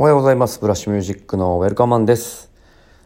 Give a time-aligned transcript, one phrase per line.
[0.00, 0.60] おはようございます。
[0.60, 2.52] ブラッシュミュージックのウェルカマンです。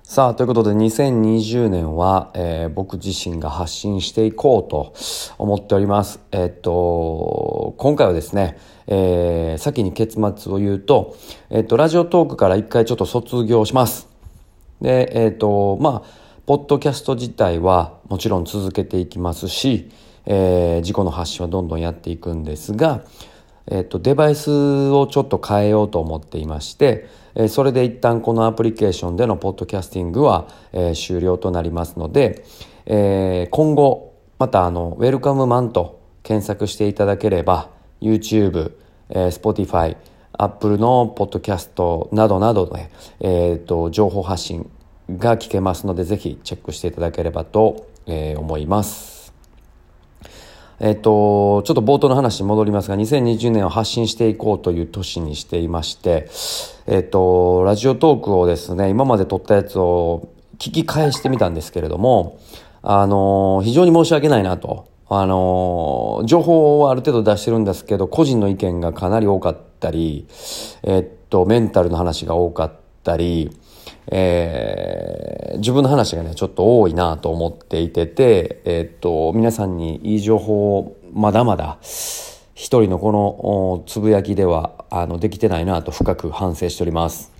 [0.03, 4.93] さあ、ということで2020年は、えー僕自身が発信していこうと
[5.39, 6.21] 思っております。
[6.33, 8.59] えっと、今回はですね、
[8.89, 11.17] えー先に結末を言うと、
[11.49, 14.07] えっと、ラジオトークから一回ちょっと卒業します。
[14.83, 16.09] で、えっ、と、まあ、
[16.45, 19.91] ポッドキャスト自体はもちろん続けていきますし、
[20.27, 23.03] えー自己の発信はどんどんやっていくんですが、
[23.67, 24.51] えっ、と、デバイス
[24.91, 32.45] をちょっと変えようと思っていまして、えそれで一旦このアプリケーションでのポッドキャスティングは、え終了となりますので、
[32.87, 38.73] え今後、またあの、ウェルカムマンと検索していただければ、YouTube、
[39.11, 39.97] えー Spotify、
[40.33, 44.71] Apple のポッドキャストなどなどで、えーと、情報発信
[45.11, 49.22] が聞けますので、ぜひチェックしていただければと、え思います。
[50.85, 56.29] えっと、ちょっと冒頭の話に戻りますが、2020年を発信していこうという年にしていまして、
[56.89, 62.41] えっと、ラジオトークをですね、今まで撮ったやつを聞き返してみたんですけれども、
[62.83, 64.89] あの、非常に申し訳ないなと。
[65.09, 70.27] あの、情報はある程度出してるんですけど、個人の意見がかなり多かったり、
[70.83, 72.73] えっと、メンタルの話が多かっ
[73.05, 73.57] たり、
[74.07, 81.79] えー自分の話がね、ちょっと多いなと思っていてて、えっと、皆さんにいい情報をまだまだ、
[82.55, 87.31] 一人のこのつぶやきでは、あの、できてないなと深く反省しております。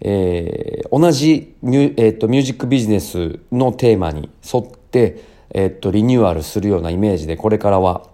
[0.00, 8.04] えー同じミュ,、えー、とミュージックビジネスのテーマに沿って、えー、とリニューアルするようなイメージでこれからは、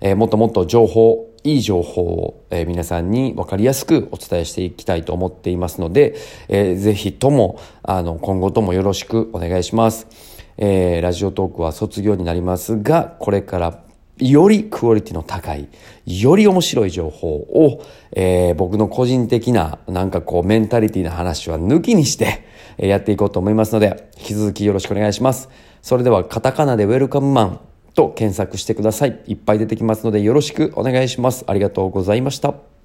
[0.00, 6.16] えーもっともっと情報いい情報を、えー皆さんに分かりやすくお伝えしていきたいと思っていますので、
[6.48, 10.08] えーぜひともあの今後ともよろしくお願いします、
[10.56, 13.80] えーラジオトークは卒業になりますがこれから
[14.18, 15.68] よりクオリティの高い、
[16.06, 22.42] より面白い情報を、えー僕の個人的な、なんかこう、メンタリティな話は抜きにして、
[22.78, 25.50] えーやっていこうと思いますので、引き続きよろしくお願いします。
[25.82, 27.60] それでは、カタカナでウェルカムマン
[27.96, 29.20] と検索してください。
[29.26, 31.44] いっぱい出てきますので、よろしくお願いします。
[31.48, 32.75] ありがとうございました。